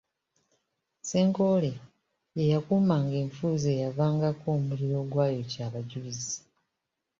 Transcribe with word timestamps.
Ssenkoole 0.99 1.71
yeyakuumanga 2.37 3.15
enfuuzi 3.23 3.67
eyavangako 3.75 4.45
omuliro 4.57 4.95
ogwayokya 5.03 5.61
Abajulizi. 5.67 6.37